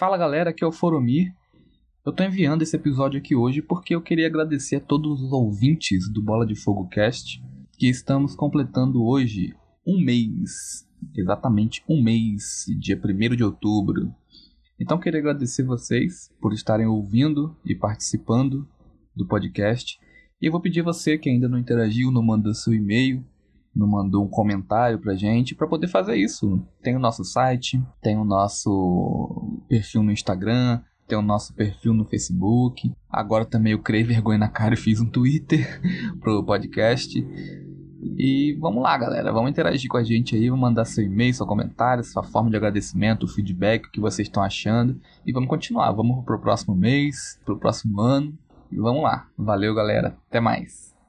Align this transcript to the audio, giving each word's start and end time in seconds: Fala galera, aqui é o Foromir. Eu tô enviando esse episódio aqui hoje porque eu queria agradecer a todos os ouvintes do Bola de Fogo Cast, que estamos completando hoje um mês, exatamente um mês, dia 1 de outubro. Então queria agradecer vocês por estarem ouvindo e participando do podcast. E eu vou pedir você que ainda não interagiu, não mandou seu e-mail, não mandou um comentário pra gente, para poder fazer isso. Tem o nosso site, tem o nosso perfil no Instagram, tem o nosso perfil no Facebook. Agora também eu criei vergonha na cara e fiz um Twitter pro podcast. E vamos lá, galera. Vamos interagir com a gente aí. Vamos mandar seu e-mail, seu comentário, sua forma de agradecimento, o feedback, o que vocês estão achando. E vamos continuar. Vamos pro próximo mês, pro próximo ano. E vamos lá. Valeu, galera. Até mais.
Fala 0.00 0.16
galera, 0.16 0.48
aqui 0.48 0.64
é 0.64 0.66
o 0.66 0.72
Foromir. 0.72 1.30
Eu 2.06 2.10
tô 2.10 2.24
enviando 2.24 2.62
esse 2.62 2.74
episódio 2.74 3.18
aqui 3.18 3.36
hoje 3.36 3.60
porque 3.60 3.94
eu 3.94 4.00
queria 4.00 4.28
agradecer 4.28 4.76
a 4.76 4.80
todos 4.80 5.20
os 5.20 5.30
ouvintes 5.30 6.10
do 6.10 6.22
Bola 6.22 6.46
de 6.46 6.54
Fogo 6.54 6.88
Cast, 6.88 7.44
que 7.76 7.86
estamos 7.86 8.34
completando 8.34 9.04
hoje 9.04 9.54
um 9.86 10.02
mês, 10.02 10.88
exatamente 11.14 11.84
um 11.86 12.02
mês, 12.02 12.64
dia 12.78 12.98
1 12.98 13.36
de 13.36 13.44
outubro. 13.44 14.10
Então 14.80 14.98
queria 14.98 15.20
agradecer 15.20 15.64
vocês 15.64 16.32
por 16.40 16.54
estarem 16.54 16.86
ouvindo 16.86 17.54
e 17.62 17.74
participando 17.74 18.66
do 19.14 19.26
podcast. 19.26 20.00
E 20.40 20.46
eu 20.46 20.52
vou 20.52 20.62
pedir 20.62 20.80
você 20.80 21.18
que 21.18 21.28
ainda 21.28 21.46
não 21.46 21.58
interagiu, 21.58 22.10
não 22.10 22.22
mandou 22.22 22.54
seu 22.54 22.72
e-mail, 22.72 23.22
não 23.76 23.86
mandou 23.86 24.24
um 24.24 24.28
comentário 24.28 24.98
pra 24.98 25.14
gente, 25.14 25.54
para 25.54 25.66
poder 25.66 25.88
fazer 25.88 26.16
isso. 26.16 26.66
Tem 26.82 26.96
o 26.96 26.98
nosso 26.98 27.22
site, 27.22 27.78
tem 28.00 28.16
o 28.16 28.24
nosso 28.24 29.49
perfil 29.70 30.02
no 30.02 30.10
Instagram, 30.10 30.80
tem 31.06 31.16
o 31.16 31.22
nosso 31.22 31.54
perfil 31.54 31.94
no 31.94 32.04
Facebook. 32.04 32.92
Agora 33.08 33.44
também 33.44 33.72
eu 33.72 33.78
criei 33.78 34.02
vergonha 34.02 34.38
na 34.38 34.48
cara 34.48 34.74
e 34.74 34.76
fiz 34.76 35.00
um 35.00 35.06
Twitter 35.06 35.80
pro 36.20 36.44
podcast. 36.44 37.24
E 38.16 38.56
vamos 38.58 38.82
lá, 38.82 38.96
galera. 38.96 39.32
Vamos 39.32 39.50
interagir 39.50 39.88
com 39.88 39.96
a 39.96 40.02
gente 40.02 40.34
aí. 40.34 40.48
Vamos 40.48 40.62
mandar 40.62 40.84
seu 40.84 41.04
e-mail, 41.04 41.32
seu 41.32 41.46
comentário, 41.46 42.02
sua 42.02 42.22
forma 42.22 42.50
de 42.50 42.56
agradecimento, 42.56 43.24
o 43.24 43.28
feedback, 43.28 43.86
o 43.86 43.90
que 43.90 44.00
vocês 44.00 44.26
estão 44.26 44.42
achando. 44.42 45.00
E 45.24 45.32
vamos 45.32 45.48
continuar. 45.48 45.92
Vamos 45.92 46.24
pro 46.24 46.40
próximo 46.40 46.74
mês, 46.74 47.38
pro 47.44 47.58
próximo 47.58 48.00
ano. 48.00 48.36
E 48.72 48.76
vamos 48.76 49.02
lá. 49.02 49.26
Valeu, 49.36 49.74
galera. 49.74 50.16
Até 50.28 50.40
mais. 50.40 50.99